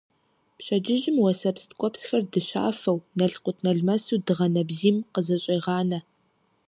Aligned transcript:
Пщэдджыжьым 0.57 1.17
уэсэпс 1.23 1.63
ткӀуэпсхэр 1.69 2.23
дыщафэу, 2.31 2.97
налкъутналмэсу 3.17 4.19
дыгъэ 4.25 4.47
нэбзийм 4.53 4.97
къызэщӀегъанэ. 5.13 5.99